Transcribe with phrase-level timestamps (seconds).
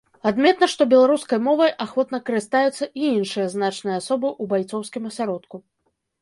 [0.27, 5.55] Адметна, што беларускай мовай ахвотна карыстаюцца і іншыя значныя асобы ў байцоўскім асяродку.